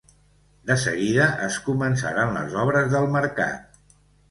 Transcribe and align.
De 0.69 0.77
seguida, 0.83 1.27
es 1.49 1.59
començaren 1.67 2.35
les 2.39 2.59
obres 2.65 2.91
del 2.97 3.09
mercat. 3.21 3.81